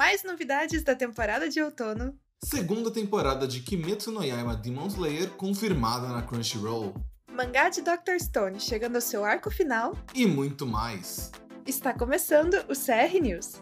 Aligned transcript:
Mais 0.00 0.24
novidades 0.24 0.82
da 0.82 0.96
temporada 0.96 1.46
de 1.46 1.60
outono. 1.60 2.18
Segunda 2.42 2.90
temporada 2.90 3.46
de 3.46 3.60
Kimetsu 3.60 4.10
no 4.10 4.24
Yaiba 4.24 4.56
Demon 4.56 4.86
Slayer 4.86 5.28
confirmada 5.32 6.08
na 6.08 6.22
Crunchyroll. 6.22 6.94
Mangá 7.30 7.68
de 7.68 7.82
Dr. 7.82 8.18
Stone 8.18 8.58
chegando 8.58 8.96
ao 8.96 9.02
seu 9.02 9.26
arco 9.26 9.50
final. 9.50 9.94
E 10.14 10.24
muito 10.24 10.66
mais. 10.66 11.30
Está 11.66 11.92
começando 11.92 12.54
o 12.66 12.72
CR 12.72 13.20
News. 13.20 13.60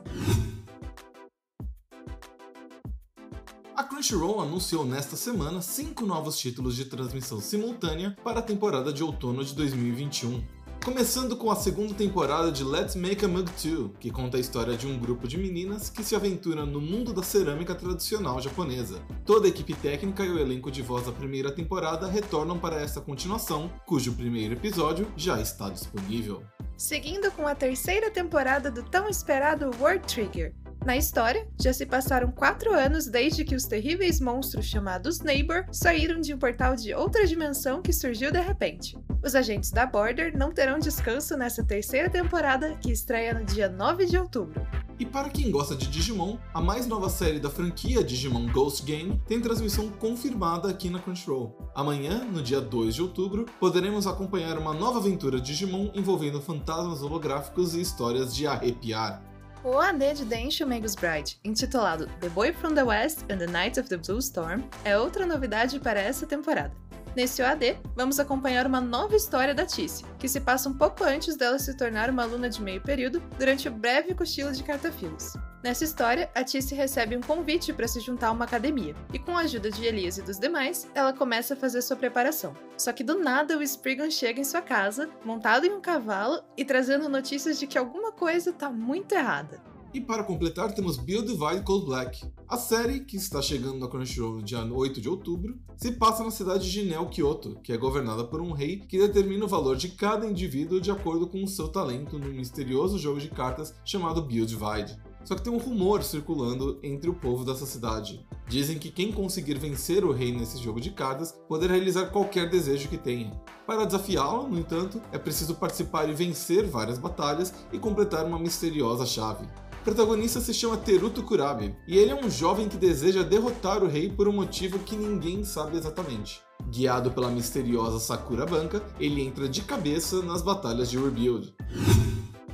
A 3.75 3.83
Crunchyroll 3.83 4.41
anunciou 4.41 4.85
nesta 4.85 5.17
semana 5.17 5.61
cinco 5.61 6.07
novos 6.07 6.39
títulos 6.39 6.77
de 6.77 6.85
transmissão 6.85 7.41
simultânea 7.41 8.17
para 8.23 8.39
a 8.39 8.43
temporada 8.43 8.93
de 8.93 9.03
outono 9.03 9.45
de 9.45 9.57
2021. 9.57 10.58
Começando 10.89 11.37
com 11.37 11.51
a 11.51 11.55
segunda 11.55 11.93
temporada 11.93 12.51
de 12.51 12.65
Let's 12.65 12.97
Make 12.97 13.23
a 13.23 13.29
Mug 13.29 13.45
2, 13.63 13.91
que 14.01 14.11
conta 14.11 14.38
a 14.38 14.41
história 14.41 14.75
de 14.75 14.87
um 14.87 14.99
grupo 14.99 15.29
de 15.29 15.37
meninas 15.37 15.91
que 15.91 16.02
se 16.02 16.16
aventura 16.16 16.65
no 16.65 16.80
mundo 16.80 17.12
da 17.12 17.23
cerâmica 17.23 17.75
tradicional 17.75 18.41
japonesa. 18.41 18.98
Toda 19.23 19.46
a 19.46 19.51
equipe 19.51 19.74
técnica 19.74 20.24
e 20.24 20.30
o 20.30 20.38
elenco 20.38 20.70
de 20.70 20.80
voz 20.80 21.05
da 21.05 21.12
primeira 21.12 21.52
temporada 21.52 22.06
retornam 22.06 22.59
para 22.59 22.80
essa 22.80 23.02
continuação, 23.02 23.70
cujo 23.84 24.15
primeiro 24.15 24.55
episódio 24.55 25.06
já 25.15 25.38
está 25.38 25.69
disponível. 25.69 26.43
Seguindo 26.74 27.30
com 27.32 27.46
a 27.46 27.55
terceira 27.55 28.10
temporada 28.10 28.70
do 28.70 28.82
tão 28.82 29.10
esperado 29.10 29.70
World 29.79 30.07
Trigger, 30.07 30.55
na 30.87 30.96
história, 30.96 31.46
já 31.60 31.70
se 31.70 31.84
passaram 31.84 32.30
quatro 32.30 32.73
anos 32.73 33.07
desde 33.07 33.45
que 33.45 33.55
os 33.55 33.66
terríveis 33.66 34.20
monstros 34.20 34.65
chamados 34.65 35.20
Neighbor 35.20 35.66
saíram 35.70 36.18
de 36.18 36.32
um 36.32 36.38
portal 36.38 36.74
de 36.74 36.95
outra 36.95 37.27
dimensão 37.27 37.82
que 37.82 37.93
surgiu 37.93 38.32
de 38.32 38.41
repente. 38.41 38.96
Os 39.22 39.34
agentes 39.34 39.72
da 39.72 39.84
Border 39.84 40.36
não 40.36 40.52
terão 40.52 40.78
descanso 40.78 41.36
nessa 41.36 41.64
terceira 41.64 42.09
temporada, 42.09 42.76
que 42.76 42.92
estreia 42.92 43.34
no 43.34 43.45
dia 43.45 43.68
9 43.68 44.06
de 44.06 44.16
outubro. 44.16 44.64
E 44.98 45.04
para 45.04 45.28
quem 45.28 45.50
gosta 45.50 45.74
de 45.74 45.88
Digimon, 45.88 46.38
a 46.54 46.60
mais 46.60 46.86
nova 46.86 47.09
série 47.09 47.38
da 47.38 47.50
franquia 47.50 48.02
Digimon 48.02 48.46
Ghost 48.46 48.84
Game 48.84 49.20
tem 49.26 49.40
transmissão 49.40 49.90
confirmada 49.90 50.68
aqui 50.68 50.88
na 50.88 50.98
Crunchyroll. 50.98 51.56
Amanhã, 51.74 52.24
no 52.24 52.43
dia 52.43 52.60
2 52.60 52.95
de 52.95 53.02
outubro, 53.02 53.46
poderemos 53.60 54.06
acompanhar 54.06 54.56
uma 54.56 54.73
nova 54.73 54.98
aventura 54.98 55.40
Digimon 55.40 55.90
envolvendo 55.95 56.40
fantasmas 56.40 57.02
holográficos 57.02 57.74
e 57.74 57.80
histórias 57.80 58.34
de 58.34 58.46
arrepiar. 58.46 59.23
O 59.65 59.78
AD 59.78 60.15
de 60.15 60.24
Densho 60.24 60.66
Magus 60.66 60.95
Bride, 60.95 61.38
intitulado 61.45 62.09
The 62.21 62.28
Boy 62.28 62.52
from 62.52 62.74
the 62.74 62.84
West 62.84 63.24
and 63.24 63.38
the 63.38 63.46
Knights 63.46 63.78
of 63.78 63.88
the 63.88 63.96
Blue 63.96 64.19
Storm, 64.19 64.62
é 64.84 64.97
outra 64.97 65.27
novidade 65.27 65.81
para 65.81 66.00
essa 66.00 66.27
temporada. 66.27 66.73
Nesse 67.17 67.42
OAD, 67.42 67.78
vamos 67.97 68.20
acompanhar 68.20 68.67
uma 68.67 68.81
nova 68.81 69.17
história 69.17 69.55
da 69.55 69.67
Tice, 69.67 70.05
que 70.19 70.28
se 70.28 70.41
passa 70.41 70.69
um 70.69 70.75
pouco 70.75 71.03
antes 71.03 71.37
dela 71.37 71.59
se 71.59 71.77
tornar 71.77 72.11
uma 72.11 72.23
aluna 72.23 72.48
de 72.48 72.62
meio 72.62 72.81
período 72.81 73.20
durante 73.39 73.69
o 73.69 73.73
breve 73.73 74.15
cochilo 74.15 74.53
de 74.53 74.62
cartafilos. 74.62 75.33
Nessa 75.62 75.84
história, 75.84 76.31
a 76.34 76.45
Tice 76.45 76.75
recebe 76.75 77.17
um 77.17 77.20
convite 77.20 77.73
para 77.73 77.89
se 77.89 77.98
juntar 78.00 78.28
a 78.28 78.33
uma 78.33 78.45
academia, 78.45 78.95
e 79.12 79.19
com 79.19 79.37
a 79.37 79.41
ajuda 79.41 79.70
de 79.70 79.84
Elias 79.84 80.19
e 80.19 80.23
dos 80.23 80.39
demais, 80.39 80.89
ela 80.95 81.12
começa 81.12 81.55
a 81.55 81.56
fazer 81.56 81.83
sua 81.83 81.97
preparação. 81.97 82.55
Só 82.77 82.92
que 82.92 83.03
do 83.03 83.19
nada 83.19 83.59
o 83.59 83.62
Spriggan 83.62 84.11
chega 84.11 84.41
em 84.41 84.45
sua 84.45 84.62
casa, 84.62 85.09
montado 85.25 85.67
em 85.67 85.72
um 85.72 85.81
cavalo 85.81 86.41
e 86.56 86.65
trazendo 86.65 87.09
notícias 87.09 87.59
de 87.59 87.67
que 87.67 87.78
alguma 87.78 88.12
coisa 88.12 88.53
tá 88.53 88.70
muito 88.70 89.12
errada. 89.12 89.61
E 89.92 90.03
para 90.03 90.22
completar, 90.22 90.72
temos 90.75 90.98
Build 90.98 91.27
Divide 91.27 91.62
Cold 91.64 91.86
Black. 91.86 92.22
A 92.47 92.58
série, 92.58 93.00
que 93.00 93.17
está 93.17 93.41
chegando 93.41 93.78
na 93.78 93.89
Crunchyroll 93.89 94.36
no 94.36 94.42
dia 94.42 94.62
8 94.62 95.00
de 95.00 95.08
outubro, 95.08 95.58
se 95.78 95.92
passa 95.92 96.22
na 96.22 96.31
cidade 96.31 96.70
de 96.70 96.83
Neo 96.83 97.06
Kyoto, 97.06 97.58
que 97.62 97.72
é 97.72 97.77
governada 97.78 98.22
por 98.22 98.42
um 98.42 98.53
rei 98.53 98.81
que 98.81 98.98
determina 98.98 99.47
o 99.47 99.48
valor 99.48 99.77
de 99.77 99.89
cada 99.89 100.27
indivíduo 100.27 100.78
de 100.78 100.91
acordo 100.91 101.27
com 101.27 101.42
o 101.42 101.48
seu 101.48 101.69
talento 101.69 102.19
num 102.19 102.34
misterioso 102.34 102.98
jogo 102.98 103.19
de 103.19 103.31
cartas 103.31 103.75
chamado 103.83 104.20
Build 104.20 104.47
Divide. 104.47 104.98
Só 105.25 105.34
que 105.34 105.42
tem 105.42 105.53
um 105.53 105.59
rumor 105.59 106.03
circulando 106.03 106.78
entre 106.83 107.09
o 107.09 107.14
povo 107.14 107.44
dessa 107.44 107.64
cidade. 107.64 108.27
Dizem 108.47 108.78
que 108.78 108.91
quem 108.91 109.11
conseguir 109.11 109.59
vencer 109.59 110.05
o 110.05 110.12
rei 110.12 110.33
nesse 110.33 110.59
jogo 110.59 110.81
de 110.81 110.91
cartas 110.91 111.33
poderá 111.48 111.75
realizar 111.75 112.06
qualquer 112.06 112.50
desejo 112.50 112.89
que 112.89 112.98
tenha. 112.98 113.31
Para 113.66 113.84
desafiá-lo, 113.84 114.48
no 114.48 114.59
entanto, 114.59 115.00
é 115.12 115.19
preciso 115.19 115.54
participar 115.54 116.09
e 116.09 116.15
vencer 116.15 116.66
várias 116.66 116.98
batalhas 116.98 117.54
e 117.72 117.78
completar 117.78 118.27
uma 118.27 118.38
misteriosa 118.38 119.04
chave. 119.06 119.47
Protagonista 119.88 120.38
se 120.38 120.53
chama 120.53 120.76
Teruto 120.76 121.22
Kurabe, 121.22 121.75
e 121.87 121.97
ele 121.97 122.10
é 122.10 122.15
um 122.15 122.31
jovem 122.31 122.69
que 122.69 122.76
deseja 122.76 123.22
derrotar 123.22 123.82
o 123.82 123.88
rei 123.88 124.12
por 124.12 124.28
um 124.28 124.32
motivo 124.32 124.78
que 124.81 124.94
ninguém 124.94 125.43
sabe 125.44 125.78
exatamente. 125.78 126.43
Guiado 126.65 127.10
pela 127.10 127.31
misteriosa 127.31 127.98
Sakura 127.98 128.44
Banca, 128.44 128.82
ele 129.00 129.22
entra 129.22 129.48
de 129.48 129.62
cabeça 129.62 130.21
nas 130.21 130.43
batalhas 130.43 130.91
de 130.91 130.98
Rebuild. 130.98 131.54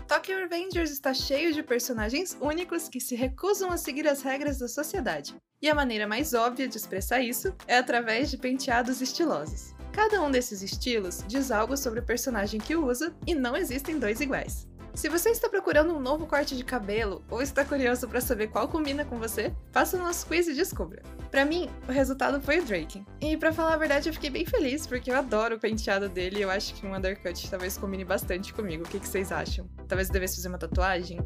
Tokyo 0.07 0.37
Revengers 0.37 0.93
está 0.93 1.13
cheio 1.13 1.53
de 1.53 1.61
personagens 1.61 2.39
únicos 2.41 2.89
que 2.89 3.01
se 3.01 3.17
recusam 3.17 3.73
a 3.73 3.77
seguir 3.77 4.07
as 4.07 4.23
regras 4.23 4.59
da 4.59 4.69
sociedade. 4.69 5.35
E 5.61 5.69
a 5.69 5.75
maneira 5.75 6.07
mais 6.07 6.35
óbvia 6.35 6.69
de 6.69 6.77
expressar 6.77 7.21
isso 7.21 7.53
é 7.67 7.77
através 7.77 8.31
de 8.31 8.39
penteados 8.39 9.01
estilosos. 9.01 9.75
Cada 9.91 10.23
um 10.23 10.31
desses 10.31 10.63
estilos 10.63 11.25
diz 11.27 11.51
algo 11.51 11.77
sobre 11.77 11.99
o 11.99 12.07
personagem 12.07 12.61
que 12.61 12.77
o 12.77 12.87
usa 12.87 13.13
e 13.27 13.35
não 13.35 13.57
existem 13.57 13.99
dois 13.99 14.21
iguais. 14.21 14.69
Se 14.95 15.09
você 15.09 15.31
está 15.31 15.49
procurando 15.49 15.93
um 15.93 15.99
novo 15.99 16.25
corte 16.25 16.57
de 16.57 16.63
cabelo 16.63 17.25
ou 17.29 17.43
está 17.43 17.65
curioso 17.65 18.07
para 18.07 18.21
saber 18.21 18.47
qual 18.47 18.69
combina 18.69 19.05
com 19.05 19.19
você, 19.19 19.53
faça 19.73 19.97
o 19.97 20.01
nosso 20.01 20.25
quiz 20.25 20.47
e 20.47 20.55
descubra. 20.55 21.03
Para 21.33 21.45
mim, 21.45 21.69
o 21.89 21.91
resultado 21.91 22.41
foi 22.41 22.61
o 22.61 22.65
Drake. 22.65 23.05
E 23.21 23.37
para 23.37 23.53
falar 23.53 23.75
a 23.75 23.77
verdade, 23.77 24.09
eu 24.09 24.13
fiquei 24.13 24.31
bem 24.31 24.47
feliz 24.47 24.87
porque 24.87 25.11
eu 25.11 25.17
adoro 25.17 25.57
o 25.57 25.59
penteado 25.59 26.09
dele 26.09 26.39
e 26.39 26.43
eu 26.43 26.51
acho 26.51 26.75
que 26.75 26.87
um 26.87 26.95
undercut 26.95 27.51
talvez 27.51 27.77
combine 27.77 28.05
bastante 28.05 28.55
comigo. 28.55 28.85
O 28.85 28.89
que, 28.89 29.01
que 29.01 29.09
vocês 29.09 29.33
acham? 29.33 29.69
Talvez 29.89 30.09
eu 30.09 30.13
devesse 30.13 30.37
fazer 30.37 30.49
uma 30.49 30.59
tatuagem? 30.59 31.19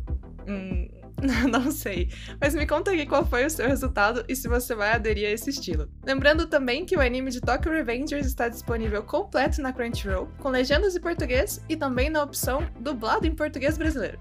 Hum, 0.49 0.89
não 1.51 1.71
sei. 1.71 2.11
Mas 2.41 2.55
me 2.55 2.67
conta 2.67 2.91
aqui 2.93 3.07
qual 3.07 3.27
foi 3.27 3.45
o 3.45 3.51
seu 3.51 3.67
resultado 3.67 4.25
e 4.29 4.37
se 4.37 4.49
você 4.49 4.75
vai 4.75 4.93
aderir 4.93 5.27
a 5.29 5.33
esse 5.33 5.51
estilo. 5.51 5.89
Lembrando 6.05 6.47
também 6.47 6.85
que 6.85 6.97
o 6.97 7.01
anime 7.01 7.31
de 7.31 7.41
Tokyo 7.41 7.73
Revengers 7.73 8.27
está 8.27 8.49
disponível 8.49 9.03
completo 9.03 9.61
na 9.61 9.73
Crunchyroll, 9.73 10.29
com 10.39 10.49
legendas 10.49 10.95
em 10.95 11.01
português 11.01 11.63
e 11.69 11.77
também 11.77 12.11
na 12.11 12.23
opção 12.23 12.67
dublado 12.81 13.27
em 13.27 13.35
português 13.35 13.77
brasileiro. 13.77 14.19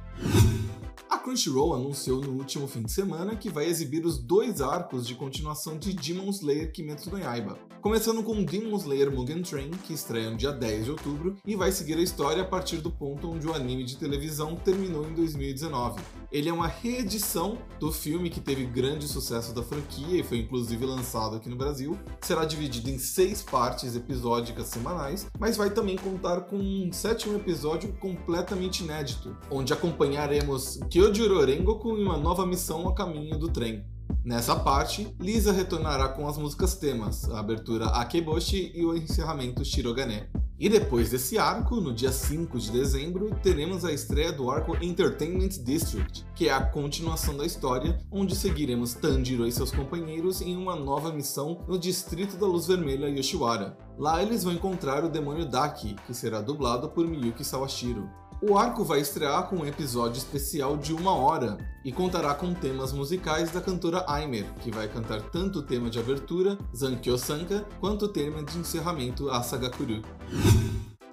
A 1.10 1.18
Crunchyroll 1.18 1.74
anunciou 1.74 2.22
no 2.22 2.34
último 2.34 2.68
fim 2.68 2.82
de 2.82 2.92
semana 2.92 3.36
que 3.36 3.50
vai 3.50 3.66
exibir 3.66 4.06
os 4.06 4.18
dois 4.18 4.62
arcos 4.62 5.08
de 5.08 5.16
continuação 5.16 5.78
de 5.78 5.94
Demon 5.94 6.30
Slayer 6.30 6.72
Kimetsu 6.72 7.10
no 7.10 7.20
Yaiba, 7.20 7.58
começando 7.82 8.24
com 8.24 8.44
Demon 8.44 8.78
Slayer 8.78 9.12
Mugen 9.12 9.42
Train, 9.42 9.70
que 9.70 9.94
estreia 9.94 10.30
no 10.30 10.38
dia 10.38 10.52
10 10.52 10.86
de 10.86 10.92
outubro, 10.92 11.36
e 11.46 11.56
vai 11.56 11.72
seguir 11.72 11.98
a 11.98 12.02
história 12.02 12.44
a 12.44 12.46
partir 12.46 12.78
do 12.78 12.92
ponto 12.92 13.30
onde 13.30 13.48
o 13.48 13.54
anime 13.54 13.84
de 13.84 13.98
televisão 13.98 14.56
terminou 14.56 15.08
em 15.08 15.14
2019. 15.14 16.02
Ele 16.32 16.50
é 16.50 16.54
uma 16.54 16.68
reedição 16.68 17.58
do 17.80 17.92
filme 17.92 18.30
que 18.30 18.42
teve 18.42 18.66
grande 18.66 19.08
sucesso 19.08 19.54
da 19.54 19.64
franquia 19.64 20.20
e 20.20 20.24
foi 20.24 20.40
inclusive 20.40 20.86
lançado 20.86 21.38
aqui 21.38 21.50
no 21.50 21.56
Brasil. 21.56 21.98
Será 22.22 22.46
dividido 22.46 22.90
em 22.90 22.98
seis 22.98 23.42
partes 23.42 23.96
episódicas 23.96 24.68
semanais, 24.68 25.28
mas 25.40 25.56
vai 25.56 25.70
também 25.70 25.96
contar 25.96 26.42
com 26.42 26.58
um 26.58 26.92
sétimo 26.92 27.38
episódio 27.38 27.94
completamente 28.00 28.84
inédito, 28.84 29.36
onde 29.50 29.74
acompanharemos 29.74 30.80
Kyojuro 30.90 31.46
Rengoku 31.46 31.98
em 31.98 32.04
uma 32.04 32.18
nova 32.18 32.46
missão 32.46 32.88
a 32.88 32.94
caminho 32.94 33.38
do 33.38 33.50
trem. 33.50 33.86
Nessa 34.28 34.58
parte, 34.58 35.08
Lisa 35.22 35.54
retornará 35.54 36.10
com 36.10 36.28
as 36.28 36.38
músicas 36.38 36.76
temas, 36.76 37.30
a 37.30 37.40
abertura 37.40 37.86
Akeboshi 37.86 38.74
e 38.76 38.86
o 38.86 38.94
encerramento 38.94 39.64
Shirogane. 39.64 40.28
E 40.60 40.68
depois 40.68 41.10
desse 41.10 41.38
arco, 41.38 41.78
no 41.78 41.94
dia 41.94 42.12
5 42.12 42.60
de 42.60 42.70
dezembro, 42.70 43.34
teremos 43.42 43.86
a 43.86 43.94
estreia 43.94 44.34
do 44.34 44.52
arco 44.52 44.76
Entertainment 44.84 45.64
District, 45.64 46.26
que 46.36 46.50
é 46.50 46.52
a 46.52 46.60
continuação 46.62 47.38
da 47.38 47.46
história, 47.46 48.02
onde 48.12 48.36
seguiremos 48.36 48.96
Tanjiro 48.96 49.48
e 49.48 49.52
seus 49.54 49.72
companheiros 49.72 50.42
em 50.42 50.58
uma 50.58 50.76
nova 50.76 51.10
missão 51.14 51.64
no 51.66 51.80
Distrito 51.80 52.36
da 52.36 52.46
Luz 52.46 52.68
Vermelha 52.68 53.08
Yoshiwara. 53.08 53.78
Lá 53.98 54.22
eles 54.22 54.44
vão 54.44 54.52
encontrar 54.52 55.06
o 55.06 55.10
demônio 55.10 55.46
Daki, 55.46 55.96
que 56.06 56.14
será 56.14 56.42
dublado 56.42 56.90
por 56.90 57.08
Miyuki 57.08 57.46
Sawashiro. 57.46 58.10
O 58.40 58.56
arco 58.56 58.84
vai 58.84 59.00
estrear 59.00 59.50
com 59.50 59.56
um 59.56 59.66
episódio 59.66 60.20
especial 60.20 60.78
de 60.78 60.94
uma 60.94 61.12
hora 61.12 61.58
e 61.84 61.92
contará 61.92 62.36
com 62.36 62.54
temas 62.54 62.94
musicais 62.94 63.50
da 63.50 63.60
cantora 63.60 64.06
Aimer, 64.08 64.46
que 64.62 64.70
vai 64.70 64.88
cantar 64.88 65.24
tanto 65.32 65.60
o 65.60 65.64
tema 65.64 65.90
de 65.90 65.98
abertura, 65.98 66.56
Zankyo 66.76 67.18
Sanka, 67.18 67.66
quanto 67.80 68.06
o 68.06 68.08
tema 68.08 68.44
de 68.44 68.60
encerramento, 68.60 69.28
Asagakuru. 69.32 70.04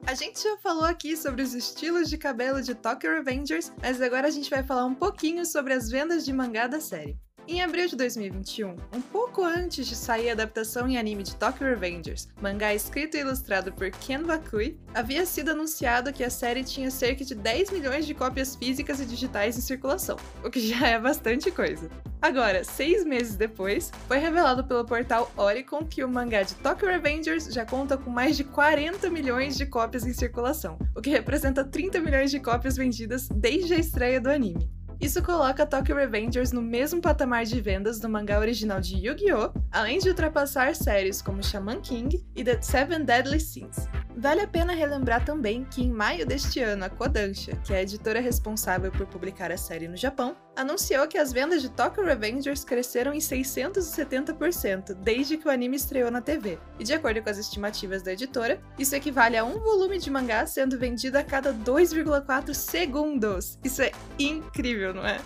A 0.06 0.12
gente 0.12 0.42
já 0.42 0.58
falou 0.58 0.84
aqui 0.84 1.16
sobre 1.16 1.40
os 1.40 1.54
estilos 1.54 2.10
de 2.10 2.18
cabelo 2.18 2.60
de 2.60 2.74
Tokyo 2.74 3.10
Revengers, 3.10 3.72
mas 3.80 4.02
agora 4.02 4.28
a 4.28 4.30
gente 4.30 4.50
vai 4.50 4.62
falar 4.62 4.84
um 4.84 4.94
pouquinho 4.94 5.46
sobre 5.46 5.72
as 5.72 5.88
vendas 5.88 6.26
de 6.26 6.32
mangá 6.32 6.66
da 6.66 6.78
série. 6.78 7.18
Em 7.46 7.62
abril 7.62 7.86
de 7.86 7.94
2021, 7.96 8.74
um 8.90 9.02
pouco 9.02 9.44
antes 9.44 9.86
de 9.86 9.94
sair 9.94 10.30
a 10.30 10.32
adaptação 10.32 10.88
em 10.88 10.96
anime 10.96 11.22
de 11.22 11.36
Tokyo 11.36 11.66
Revengers, 11.66 12.26
mangá 12.40 12.72
escrito 12.72 13.18
e 13.18 13.20
ilustrado 13.20 13.70
por 13.70 13.90
Ken 13.90 14.22
Wakui, 14.22 14.78
havia 14.94 15.26
sido 15.26 15.50
anunciado 15.50 16.10
que 16.10 16.24
a 16.24 16.30
série 16.30 16.64
tinha 16.64 16.90
cerca 16.90 17.22
de 17.22 17.34
10 17.34 17.70
milhões 17.70 18.06
de 18.06 18.14
cópias 18.14 18.56
físicas 18.56 18.98
e 18.98 19.04
digitais 19.04 19.58
em 19.58 19.60
circulação, 19.60 20.16
o 20.42 20.48
que 20.48 20.58
já 20.58 20.88
é 20.88 20.98
bastante 20.98 21.50
coisa. 21.50 21.90
Agora, 22.22 22.64
seis 22.64 23.04
meses 23.04 23.36
depois, 23.36 23.92
foi 24.08 24.16
revelado 24.16 24.64
pelo 24.64 24.86
portal 24.86 25.30
Oricon 25.36 25.84
que 25.84 26.02
o 26.02 26.08
mangá 26.08 26.42
de 26.44 26.54
Tokyo 26.54 26.88
Revengers 26.88 27.52
já 27.52 27.66
conta 27.66 27.98
com 27.98 28.08
mais 28.08 28.38
de 28.38 28.44
40 28.44 29.10
milhões 29.10 29.58
de 29.58 29.66
cópias 29.66 30.06
em 30.06 30.14
circulação, 30.14 30.78
o 30.96 31.02
que 31.02 31.10
representa 31.10 31.62
30 31.62 32.00
milhões 32.00 32.30
de 32.30 32.40
cópias 32.40 32.78
vendidas 32.78 33.28
desde 33.28 33.74
a 33.74 33.78
estreia 33.78 34.18
do 34.18 34.30
anime. 34.30 34.73
Isso 35.00 35.22
coloca 35.22 35.66
Tokyo 35.66 35.96
Revengers 35.96 36.52
no 36.52 36.62
mesmo 36.62 37.00
patamar 37.00 37.44
de 37.44 37.60
vendas 37.60 37.98
do 37.98 38.08
mangá 38.08 38.38
original 38.38 38.80
de 38.80 38.96
Yu-Gi-Oh!, 38.96 39.52
além 39.70 39.98
de 39.98 40.08
ultrapassar 40.08 40.74
séries 40.74 41.20
como 41.20 41.42
Shaman 41.42 41.80
King 41.80 42.24
e 42.34 42.42
The 42.42 42.60
Seven 42.62 43.04
Deadly 43.04 43.40
Sins. 43.40 43.88
Vale 44.16 44.42
a 44.42 44.46
pena 44.46 44.72
relembrar 44.72 45.24
também 45.24 45.64
que 45.64 45.82
em 45.82 45.90
maio 45.90 46.24
deste 46.24 46.60
ano 46.60 46.84
a 46.84 46.88
Kodansha, 46.88 47.56
que 47.64 47.72
é 47.72 47.78
a 47.78 47.82
editora 47.82 48.20
responsável 48.20 48.92
por 48.92 49.06
publicar 49.06 49.50
a 49.50 49.56
série 49.56 49.88
no 49.88 49.96
Japão, 49.96 50.36
anunciou 50.56 51.06
que 51.08 51.18
as 51.18 51.32
vendas 51.32 51.60
de 51.60 51.68
Tokyo 51.68 52.04
Revengers 52.04 52.64
cresceram 52.64 53.12
em 53.12 53.18
670% 53.18 54.94
desde 54.94 55.36
que 55.36 55.48
o 55.48 55.50
anime 55.50 55.76
estreou 55.76 56.10
na 56.10 56.20
TV. 56.20 56.58
E 56.78 56.84
de 56.84 56.94
acordo 56.94 57.22
com 57.22 57.30
as 57.30 57.38
estimativas 57.38 58.02
da 58.02 58.12
editora, 58.12 58.60
isso 58.78 58.94
equivale 58.94 59.36
a 59.36 59.44
um 59.44 59.58
volume 59.58 59.98
de 59.98 60.10
mangá 60.10 60.46
sendo 60.46 60.78
vendido 60.78 61.18
a 61.18 61.24
cada 61.24 61.52
2,4 61.52 62.54
segundos. 62.54 63.58
Isso 63.64 63.82
é 63.82 63.90
incrível, 64.18 64.94
não 64.94 65.04
é? 65.04 65.18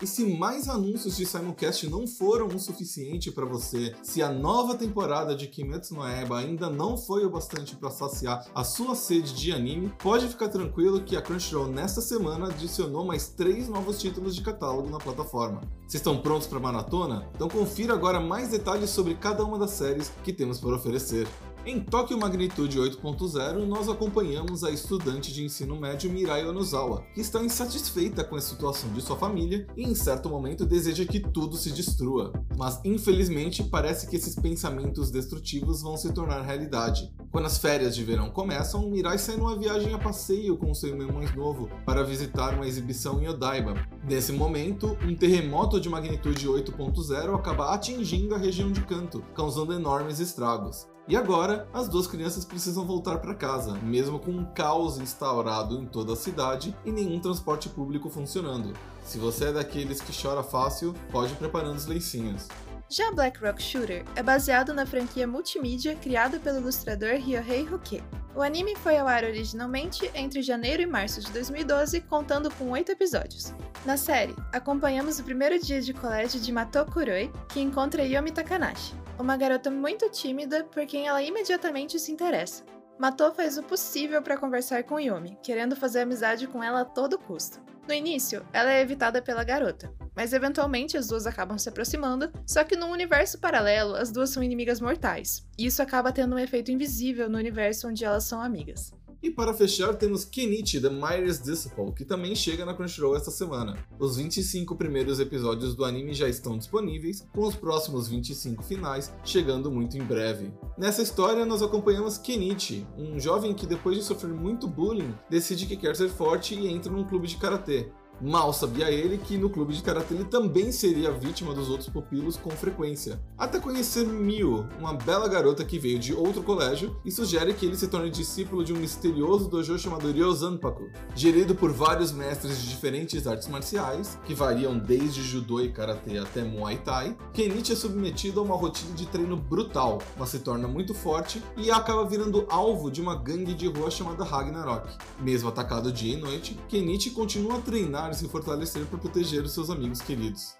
E 0.00 0.06
se 0.06 0.26
mais 0.36 0.68
anúncios 0.68 1.16
de 1.16 1.24
Simoncast 1.24 1.88
não 1.88 2.06
foram 2.06 2.48
o 2.48 2.58
suficiente 2.58 3.32
para 3.32 3.46
você, 3.46 3.94
se 4.02 4.22
a 4.22 4.30
nova 4.30 4.74
temporada 4.74 5.34
de 5.34 5.46
Kimetsu 5.46 5.94
no 5.94 6.06
Eba 6.06 6.38
ainda 6.38 6.68
não 6.68 6.98
foi 6.98 7.24
o 7.24 7.30
bastante 7.30 7.74
para 7.74 7.90
saciar 7.90 8.46
a 8.54 8.62
sua 8.62 8.94
sede 8.94 9.34
de 9.34 9.52
anime, 9.52 9.90
pode 9.98 10.28
ficar 10.28 10.48
tranquilo 10.48 11.02
que 11.02 11.16
a 11.16 11.22
Crunchyroll 11.22 11.68
nesta 11.68 12.02
semana 12.02 12.48
adicionou 12.48 13.06
mais 13.06 13.28
três 13.28 13.68
novos 13.68 13.98
títulos 13.98 14.34
de 14.34 14.42
catálogo 14.42 14.90
na 14.90 14.98
plataforma. 14.98 15.62
Vocês 15.86 15.94
estão 15.94 16.20
prontos 16.20 16.46
para 16.46 16.60
maratona? 16.60 17.26
Então 17.34 17.48
confira 17.48 17.94
agora 17.94 18.20
mais 18.20 18.50
detalhes 18.50 18.90
sobre 18.90 19.14
cada 19.14 19.44
uma 19.44 19.58
das 19.58 19.70
séries 19.70 20.12
que 20.22 20.32
temos 20.32 20.60
para 20.60 20.76
oferecer. 20.76 21.26
Em 21.68 21.80
Tóquio 21.80 22.16
Magnitude 22.16 22.78
8.0, 22.78 23.66
nós 23.66 23.88
acompanhamos 23.88 24.62
a 24.62 24.70
estudante 24.70 25.32
de 25.32 25.44
ensino 25.44 25.74
médio 25.74 26.08
Mirai 26.08 26.46
Onozawa, 26.46 27.02
que 27.12 27.20
está 27.20 27.42
insatisfeita 27.42 28.22
com 28.22 28.36
a 28.36 28.40
situação 28.40 28.88
de 28.92 29.00
sua 29.00 29.16
família 29.16 29.66
e 29.76 29.82
em 29.82 29.92
certo 29.92 30.28
momento 30.28 30.64
deseja 30.64 31.04
que 31.04 31.18
tudo 31.18 31.56
se 31.56 31.72
destrua. 31.72 32.32
Mas 32.56 32.80
infelizmente 32.84 33.64
parece 33.64 34.08
que 34.08 34.14
esses 34.14 34.36
pensamentos 34.36 35.10
destrutivos 35.10 35.82
vão 35.82 35.96
se 35.96 36.12
tornar 36.12 36.42
realidade. 36.42 37.12
Quando 37.30 37.46
as 37.46 37.58
férias 37.58 37.94
de 37.94 38.04
verão 38.04 38.30
começam, 38.30 38.88
Mirai 38.88 39.18
sai 39.18 39.36
numa 39.36 39.56
viagem 39.56 39.92
a 39.92 39.98
passeio 39.98 40.56
com 40.56 40.74
seu 40.74 40.90
irmão 40.90 41.12
mais 41.12 41.34
novo 41.34 41.68
para 41.84 42.02
visitar 42.02 42.54
uma 42.54 42.66
exibição 42.66 43.20
em 43.20 43.28
Odaiba. 43.28 43.74
Nesse 44.04 44.32
momento, 44.32 44.96
um 45.02 45.14
terremoto 45.14 45.80
de 45.80 45.88
magnitude 45.88 46.48
8.0 46.48 47.34
acaba 47.34 47.74
atingindo 47.74 48.34
a 48.34 48.38
região 48.38 48.72
de 48.72 48.80
Kanto, 48.82 49.22
causando 49.34 49.72
enormes 49.72 50.20
estragos. 50.20 50.86
E 51.08 51.16
agora, 51.16 51.68
as 51.72 51.88
duas 51.88 52.08
crianças 52.08 52.44
precisam 52.44 52.84
voltar 52.84 53.18
para 53.18 53.34
casa, 53.34 53.74
mesmo 53.74 54.18
com 54.18 54.32
um 54.32 54.44
caos 54.44 54.98
instaurado 54.98 55.80
em 55.80 55.86
toda 55.86 56.14
a 56.14 56.16
cidade 56.16 56.76
e 56.84 56.90
nenhum 56.90 57.20
transporte 57.20 57.68
público 57.68 58.10
funcionando. 58.10 58.72
Se 59.04 59.18
você 59.18 59.46
é 59.46 59.52
daqueles 59.52 60.00
que 60.00 60.12
chora 60.20 60.42
fácil, 60.42 60.92
pode 61.12 61.32
ir 61.32 61.36
preparando 61.36 61.76
os 61.76 61.86
leicinhos. 61.86 62.48
Já 62.88 63.10
Black 63.10 63.40
Rock 63.40 63.60
Shooter 63.60 64.04
é 64.14 64.22
baseado 64.22 64.72
na 64.72 64.86
franquia 64.86 65.26
multimídia 65.26 65.96
criada 65.96 66.38
pelo 66.38 66.58
ilustrador 66.58 67.14
Ryohei 67.14 67.68
Hoke. 67.68 68.00
O 68.32 68.40
anime 68.40 68.76
foi 68.76 68.96
ao 68.96 69.08
ar 69.08 69.24
originalmente 69.24 70.08
entre 70.14 70.40
janeiro 70.40 70.82
e 70.82 70.86
março 70.86 71.20
de 71.20 71.32
2012, 71.32 72.02
contando 72.02 72.48
com 72.54 72.70
oito 72.70 72.92
episódios. 72.92 73.52
Na 73.84 73.96
série, 73.96 74.36
acompanhamos 74.52 75.18
o 75.18 75.24
primeiro 75.24 75.58
dia 75.58 75.80
de 75.80 75.92
colégio 75.92 76.38
de 76.38 76.52
Mato 76.52 76.86
Kuroi, 76.86 77.32
que 77.48 77.58
encontra 77.60 78.04
Yomi 78.04 78.30
Takanashi, 78.30 78.94
uma 79.18 79.36
garota 79.36 79.68
muito 79.68 80.08
tímida 80.08 80.62
por 80.62 80.86
quem 80.86 81.08
ela 81.08 81.20
imediatamente 81.20 81.98
se 81.98 82.12
interessa. 82.12 82.62
Matou 83.00 83.34
faz 83.34 83.58
o 83.58 83.64
possível 83.64 84.22
para 84.22 84.38
conversar 84.38 84.84
com 84.84 85.00
Yumi, 85.00 85.36
querendo 85.42 85.74
fazer 85.74 86.02
amizade 86.02 86.46
com 86.46 86.62
ela 86.62 86.82
a 86.82 86.84
todo 86.84 87.18
custo. 87.18 87.60
No 87.86 87.94
início, 87.94 88.44
ela 88.52 88.72
é 88.72 88.80
evitada 88.80 89.22
pela 89.22 89.44
garota, 89.44 89.92
mas 90.14 90.32
eventualmente 90.32 90.96
as 90.96 91.06
duas 91.06 91.24
acabam 91.24 91.56
se 91.56 91.68
aproximando, 91.68 92.32
só 92.44 92.64
que 92.64 92.74
num 92.74 92.90
universo 92.90 93.38
paralelo, 93.38 93.94
as 93.94 94.10
duas 94.10 94.30
são 94.30 94.42
inimigas 94.42 94.80
mortais, 94.80 95.46
e 95.56 95.66
isso 95.66 95.80
acaba 95.80 96.10
tendo 96.10 96.34
um 96.34 96.38
efeito 96.38 96.72
invisível 96.72 97.30
no 97.30 97.38
universo 97.38 97.86
onde 97.86 98.04
elas 98.04 98.24
são 98.24 98.40
amigas. 98.40 98.92
E 99.26 99.30
para 99.32 99.52
fechar, 99.52 99.92
temos 99.96 100.24
Kenichi, 100.24 100.80
The 100.80 100.88
Myers 100.88 101.42
Disciple, 101.42 101.92
que 101.92 102.04
também 102.04 102.32
chega 102.32 102.64
na 102.64 102.72
Crunchyroll 102.72 103.16
esta 103.16 103.32
semana. 103.32 103.76
Os 103.98 104.16
25 104.16 104.76
primeiros 104.76 105.18
episódios 105.18 105.74
do 105.74 105.84
anime 105.84 106.14
já 106.14 106.28
estão 106.28 106.56
disponíveis, 106.56 107.26
com 107.34 107.44
os 107.44 107.56
próximos 107.56 108.06
25 108.06 108.62
finais 108.62 109.12
chegando 109.24 109.68
muito 109.68 109.98
em 109.98 110.04
breve. 110.04 110.52
Nessa 110.78 111.02
história, 111.02 111.44
nós 111.44 111.60
acompanhamos 111.60 112.18
Kenichi, 112.18 112.86
um 112.96 113.18
jovem 113.18 113.52
que 113.52 113.66
depois 113.66 113.96
de 113.96 114.04
sofrer 114.04 114.32
muito 114.32 114.68
bullying, 114.68 115.12
decide 115.28 115.66
que 115.66 115.76
quer 115.76 115.96
ser 115.96 116.08
forte 116.08 116.54
e 116.54 116.68
entra 116.68 116.92
num 116.92 117.02
clube 117.02 117.26
de 117.26 117.36
karatê. 117.36 117.90
Mal 118.20 118.52
sabia 118.52 118.90
ele 118.90 119.18
que 119.18 119.36
no 119.36 119.50
clube 119.50 119.74
de 119.74 119.82
karatê 119.82 120.14
ele 120.14 120.24
também 120.24 120.72
seria 120.72 121.12
vítima 121.12 121.52
dos 121.52 121.68
outros 121.68 121.88
pupilos 121.88 122.36
com 122.36 122.50
frequência. 122.50 123.20
Até 123.36 123.60
conhecer 123.60 124.06
Mio, 124.06 124.66
uma 124.78 124.94
bela 124.94 125.28
garota 125.28 125.64
que 125.64 125.78
veio 125.78 125.98
de 125.98 126.14
outro 126.14 126.42
colégio 126.42 126.96
e 127.04 127.10
sugere 127.10 127.52
que 127.52 127.66
ele 127.66 127.76
se 127.76 127.88
torne 127.88 128.10
discípulo 128.10 128.64
de 128.64 128.72
um 128.72 128.76
misterioso 128.76 129.48
dojo 129.48 129.78
chamado 129.78 130.10
Ryozanpaku, 130.10 130.88
gerido 131.14 131.54
por 131.54 131.70
vários 131.70 132.10
mestres 132.10 132.62
de 132.62 132.68
diferentes 132.68 133.26
artes 133.26 133.48
marciais, 133.48 134.18
que 134.24 134.34
variam 134.34 134.78
desde 134.78 135.22
judô 135.22 135.60
e 135.60 135.70
karatê 135.70 136.18
até 136.18 136.42
muay 136.42 136.78
thai. 136.78 137.16
Kenichi 137.34 137.72
é 137.72 137.76
submetido 137.76 138.40
a 138.40 138.42
uma 138.42 138.56
rotina 138.56 138.94
de 138.94 139.06
treino 139.06 139.36
brutal, 139.36 139.98
mas 140.16 140.30
se 140.30 140.38
torna 140.38 140.66
muito 140.66 140.94
forte 140.94 141.42
e 141.56 141.70
acaba 141.70 142.06
virando 142.06 142.46
alvo 142.48 142.90
de 142.90 143.02
uma 143.02 143.14
gangue 143.14 143.52
de 143.52 143.66
rua 143.66 143.90
chamada 143.90 144.24
Ragnarok. 144.24 144.88
Mesmo 145.20 145.50
atacado 145.50 145.92
dia 145.92 146.14
e 146.14 146.16
noite, 146.16 146.58
Kenichi 146.68 147.10
continua 147.10 147.58
a 147.58 147.60
treinar 147.60 148.05
se 148.14 148.28
fortalecer 148.28 148.84
para 148.86 148.98
proteger 148.98 149.42
os 149.42 149.52
seus 149.52 149.70
amigos 149.70 150.00
queridos. 150.00 150.56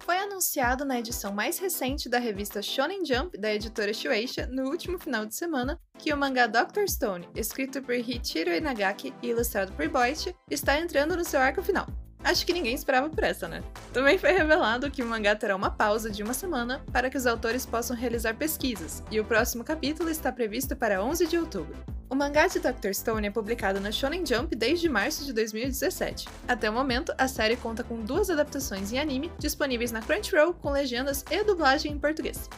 Foi 0.00 0.16
anunciado 0.16 0.86
na 0.86 0.98
edição 0.98 1.32
mais 1.32 1.58
recente 1.58 2.08
da 2.08 2.18
revista 2.18 2.62
Shonen 2.62 3.04
Jump 3.04 3.36
da 3.36 3.52
editora 3.52 3.92
Shueisha 3.92 4.46
no 4.46 4.70
último 4.70 4.98
final 4.98 5.26
de 5.26 5.34
semana 5.34 5.78
que 5.98 6.12
o 6.12 6.16
mangá 6.16 6.46
Dr. 6.46 6.88
Stone, 6.88 7.28
escrito 7.34 7.82
por 7.82 7.94
Hichiro 7.94 8.50
Inagaki 8.50 9.12
e 9.22 9.28
ilustrado 9.28 9.72
por 9.72 9.86
Boichi, 9.88 10.34
está 10.50 10.80
entrando 10.80 11.14
no 11.14 11.24
seu 11.24 11.40
arco 11.40 11.62
final. 11.62 11.86
Acho 12.24 12.44
que 12.44 12.52
ninguém 12.52 12.74
esperava 12.74 13.08
por 13.08 13.22
essa, 13.22 13.46
né? 13.46 13.62
Também 13.92 14.18
foi 14.18 14.32
revelado 14.32 14.90
que 14.90 15.02
o 15.02 15.06
mangá 15.06 15.36
terá 15.36 15.54
uma 15.54 15.70
pausa 15.70 16.10
de 16.10 16.22
uma 16.22 16.34
semana 16.34 16.82
para 16.92 17.08
que 17.10 17.16
os 17.16 17.26
autores 17.26 17.64
possam 17.64 17.96
realizar 17.96 18.34
pesquisas, 18.34 19.02
e 19.10 19.20
o 19.20 19.24
próximo 19.24 19.62
capítulo 19.62 20.10
está 20.10 20.32
previsto 20.32 20.74
para 20.74 21.02
11 21.02 21.26
de 21.26 21.38
outubro. 21.38 21.76
O 22.10 22.14
mangá 22.14 22.46
de 22.46 22.58
Dr. 22.58 22.94
Stone 22.94 23.26
é 23.26 23.30
publicado 23.30 23.80
na 23.80 23.92
Shonen 23.92 24.24
Jump 24.24 24.56
desde 24.56 24.88
março 24.88 25.26
de 25.26 25.32
2017. 25.34 26.26
Até 26.46 26.70
o 26.70 26.72
momento, 26.72 27.12
a 27.18 27.28
série 27.28 27.54
conta 27.54 27.84
com 27.84 28.00
duas 28.00 28.30
adaptações 28.30 28.90
em 28.90 28.98
anime 28.98 29.30
disponíveis 29.38 29.92
na 29.92 30.00
Crunchyroll 30.00 30.54
com 30.54 30.70
legendas 30.70 31.22
e 31.30 31.44
dublagem 31.44 31.92
em 31.92 31.98
português. 31.98 32.48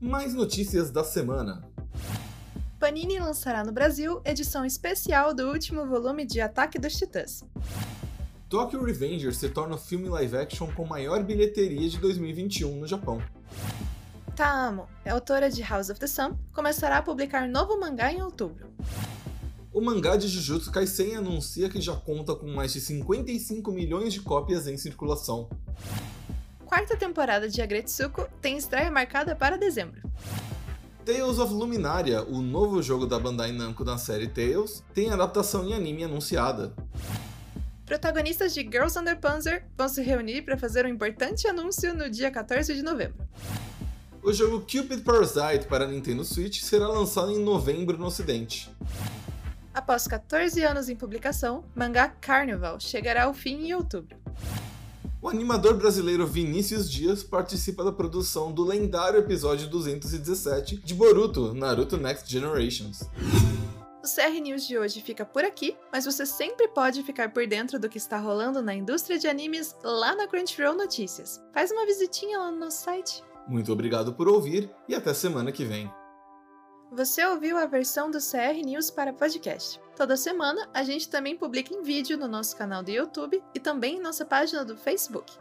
Mais 0.00 0.32
notícias 0.32 0.90
da 0.90 1.04
semana. 1.04 1.68
Panini 2.80 3.18
lançará 3.18 3.62
no 3.62 3.72
Brasil 3.72 4.22
edição 4.24 4.64
especial 4.64 5.34
do 5.34 5.50
último 5.50 5.86
volume 5.86 6.24
de 6.24 6.40
Ataque 6.40 6.78
dos 6.78 6.96
Titãs. 6.96 7.44
Tokyo 8.48 8.82
Revengers 8.82 9.36
se 9.36 9.50
torna 9.50 9.74
o 9.74 9.78
filme 9.78 10.08
live 10.08 10.36
action 10.36 10.72
com 10.72 10.86
maior 10.86 11.22
bilheteria 11.22 11.88
de 11.88 11.98
2021 11.98 12.80
no 12.80 12.86
Japão. 12.86 13.22
Taamo, 14.34 14.88
é 15.04 15.10
autora 15.10 15.48
de 15.48 15.62
House 15.62 15.90
of 15.90 16.00
the 16.00 16.08
Sun, 16.08 16.36
começará 16.52 16.98
a 16.98 17.02
publicar 17.02 17.48
novo 17.48 17.78
mangá 17.78 18.12
em 18.12 18.20
outubro. 18.20 18.68
O 19.72 19.80
mangá 19.80 20.16
de 20.16 20.26
Jujutsu 20.26 20.72
Kaisen 20.72 21.14
anuncia 21.14 21.68
que 21.68 21.80
já 21.80 21.94
conta 21.94 22.34
com 22.34 22.48
mais 22.48 22.72
de 22.72 22.80
55 22.80 23.70
milhões 23.70 24.12
de 24.12 24.20
cópias 24.20 24.66
em 24.66 24.76
circulação. 24.76 25.48
Quarta 26.66 26.96
temporada 26.96 27.48
de 27.48 27.62
Agretsuko 27.62 28.28
tem 28.40 28.56
estreia 28.56 28.90
marcada 28.90 29.36
para 29.36 29.56
dezembro. 29.56 30.02
Tales 31.04 31.38
of 31.38 31.54
Luminaria, 31.54 32.24
o 32.24 32.42
novo 32.42 32.82
jogo 32.82 33.06
da 33.06 33.20
Bandai 33.20 33.52
Namco 33.52 33.84
da 33.84 33.98
série 33.98 34.26
Tales, 34.26 34.82
tem 34.92 35.10
adaptação 35.10 35.64
em 35.64 35.74
anime 35.74 36.02
anunciada. 36.02 36.74
Protagonistas 37.86 38.52
de 38.52 38.62
Girls 38.62 38.98
Under 38.98 39.20
Panzer 39.20 39.66
vão 39.76 39.88
se 39.88 40.02
reunir 40.02 40.42
para 40.42 40.56
fazer 40.56 40.86
um 40.86 40.88
importante 40.88 41.46
anúncio 41.46 41.94
no 41.94 42.10
dia 42.10 42.32
14 42.32 42.74
de 42.74 42.82
novembro. 42.82 43.28
O 44.24 44.32
jogo 44.32 44.60
Cupid 44.60 45.02
Parasite 45.02 45.66
para 45.66 45.86
Nintendo 45.86 46.24
Switch 46.24 46.62
será 46.62 46.88
lançado 46.88 47.30
em 47.30 47.38
novembro 47.38 47.98
no 47.98 48.06
ocidente. 48.06 48.74
Após 49.74 50.08
14 50.08 50.62
anos 50.62 50.88
em 50.88 50.96
publicação, 50.96 51.62
mangá 51.74 52.08
Carnival 52.08 52.80
chegará 52.80 53.24
ao 53.24 53.34
fim 53.34 53.66
em 53.66 53.74
outubro. 53.74 54.16
O 55.20 55.28
animador 55.28 55.74
brasileiro 55.74 56.26
Vinícius 56.26 56.90
Dias 56.90 57.22
participa 57.22 57.84
da 57.84 57.92
produção 57.92 58.50
do 58.50 58.64
lendário 58.64 59.20
episódio 59.20 59.68
217 59.68 60.78
de 60.78 60.94
Boruto, 60.94 61.52
Naruto 61.52 61.98
Next 61.98 62.30
Generations. 62.30 63.02
O 64.02 64.06
CR 64.06 64.40
News 64.40 64.66
de 64.66 64.78
hoje 64.78 65.02
fica 65.02 65.26
por 65.26 65.44
aqui, 65.44 65.76
mas 65.92 66.06
você 66.06 66.24
sempre 66.24 66.68
pode 66.68 67.02
ficar 67.02 67.30
por 67.30 67.46
dentro 67.46 67.78
do 67.78 67.90
que 67.90 67.98
está 67.98 68.16
rolando 68.16 68.62
na 68.62 68.74
indústria 68.74 69.18
de 69.18 69.28
animes 69.28 69.76
lá 69.84 70.16
na 70.16 70.26
Crunchyroll 70.26 70.74
Notícias. 70.74 71.42
Faz 71.52 71.70
uma 71.70 71.84
visitinha 71.84 72.38
lá 72.38 72.50
no 72.50 72.58
nosso 72.58 72.84
site. 72.84 73.22
Muito 73.46 73.72
obrigado 73.72 74.14
por 74.14 74.28
ouvir 74.28 74.70
e 74.88 74.94
até 74.94 75.12
semana 75.12 75.52
que 75.52 75.64
vem. 75.64 75.90
Você 76.92 77.24
ouviu 77.26 77.58
a 77.58 77.66
versão 77.66 78.10
do 78.10 78.18
CR 78.18 78.64
News 78.64 78.90
para 78.90 79.12
podcast. 79.12 79.80
Toda 79.96 80.16
semana 80.16 80.68
a 80.72 80.82
gente 80.84 81.08
também 81.08 81.36
publica 81.36 81.74
em 81.74 81.82
vídeo 81.82 82.16
no 82.16 82.28
nosso 82.28 82.56
canal 82.56 82.82
do 82.82 82.90
YouTube 82.90 83.42
e 83.54 83.58
também 83.58 83.96
em 83.96 84.00
nossa 84.00 84.24
página 84.24 84.64
do 84.64 84.76
Facebook. 84.76 85.32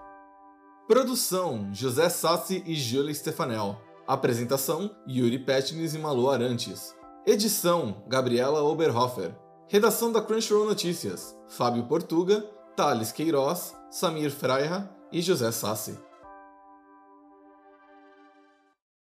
Produção: 0.88 1.70
José 1.72 2.10
Sassi 2.10 2.64
e 2.66 2.76
Júlia 2.76 3.14
Stefanel. 3.14 3.80
Apresentação: 4.08 4.96
Yuri 5.08 5.40
Petnis 5.40 5.94
e 5.94 6.00
Malu 6.00 6.30
Arantes. 6.30 6.96
Edição: 7.26 8.04
Gabriela 8.08 8.64
Oberhofer. 8.64 9.34
Redação 9.68 10.12
da 10.12 10.22
Crunchyroll 10.22 10.66
Notícias: 10.66 11.38
Fábio 11.48 11.86
Portuga, 11.86 12.42
Thales 12.76 13.12
Queiroz, 13.12 13.76
Samir 13.90 14.32
Freira 14.32 14.90
e 15.12 15.22
José 15.22 15.52
Sassi. 15.52 15.98